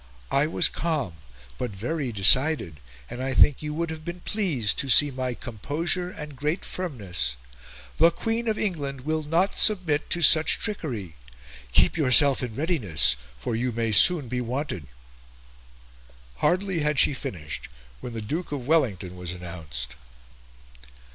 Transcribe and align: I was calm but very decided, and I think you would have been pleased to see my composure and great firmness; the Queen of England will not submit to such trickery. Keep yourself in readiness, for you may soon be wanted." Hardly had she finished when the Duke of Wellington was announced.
I 0.31 0.47
was 0.47 0.67
calm 0.67 1.13
but 1.59 1.69
very 1.69 2.11
decided, 2.11 2.79
and 3.07 3.21
I 3.21 3.35
think 3.35 3.61
you 3.61 3.71
would 3.75 3.91
have 3.91 4.03
been 4.03 4.21
pleased 4.21 4.79
to 4.79 4.89
see 4.89 5.11
my 5.11 5.35
composure 5.35 6.09
and 6.09 6.35
great 6.35 6.65
firmness; 6.65 7.35
the 7.99 8.09
Queen 8.09 8.47
of 8.47 8.57
England 8.57 9.01
will 9.01 9.21
not 9.21 9.55
submit 9.55 10.09
to 10.09 10.23
such 10.23 10.57
trickery. 10.57 11.17
Keep 11.71 11.97
yourself 11.97 12.41
in 12.41 12.55
readiness, 12.55 13.15
for 13.37 13.55
you 13.55 13.71
may 13.71 13.91
soon 13.91 14.27
be 14.27 14.41
wanted." 14.41 14.87
Hardly 16.37 16.79
had 16.79 16.97
she 16.97 17.13
finished 17.13 17.69
when 17.99 18.13
the 18.13 18.23
Duke 18.23 18.51
of 18.51 18.65
Wellington 18.65 19.15
was 19.15 19.31
announced. 19.33 19.95